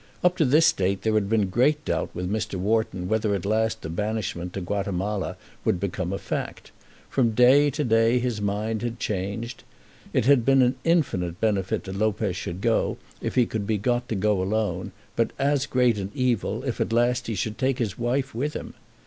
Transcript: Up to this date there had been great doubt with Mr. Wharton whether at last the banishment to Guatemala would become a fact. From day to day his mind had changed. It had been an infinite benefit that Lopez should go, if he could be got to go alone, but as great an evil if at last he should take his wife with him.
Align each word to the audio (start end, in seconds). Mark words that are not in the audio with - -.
Up 0.23 0.35
to 0.37 0.45
this 0.45 0.71
date 0.71 1.03
there 1.03 1.13
had 1.13 1.29
been 1.29 1.45
great 1.51 1.85
doubt 1.85 2.09
with 2.15 2.27
Mr. 2.27 2.55
Wharton 2.55 3.07
whether 3.07 3.35
at 3.35 3.45
last 3.45 3.83
the 3.83 3.87
banishment 3.89 4.51
to 4.53 4.59
Guatemala 4.61 5.37
would 5.63 5.79
become 5.79 6.11
a 6.11 6.17
fact. 6.17 6.71
From 7.07 7.35
day 7.35 7.69
to 7.69 7.83
day 7.83 8.17
his 8.17 8.41
mind 8.41 8.81
had 8.81 8.99
changed. 8.99 9.63
It 10.11 10.25
had 10.25 10.43
been 10.43 10.63
an 10.63 10.73
infinite 10.83 11.39
benefit 11.39 11.83
that 11.83 11.95
Lopez 11.97 12.35
should 12.35 12.61
go, 12.61 12.97
if 13.21 13.35
he 13.35 13.45
could 13.45 13.67
be 13.67 13.77
got 13.77 14.09
to 14.09 14.15
go 14.15 14.41
alone, 14.41 14.91
but 15.15 15.33
as 15.37 15.67
great 15.67 15.99
an 15.99 16.09
evil 16.15 16.63
if 16.63 16.81
at 16.81 16.91
last 16.91 17.27
he 17.27 17.35
should 17.35 17.59
take 17.59 17.77
his 17.77 17.95
wife 17.99 18.33
with 18.33 18.55
him. 18.55 18.73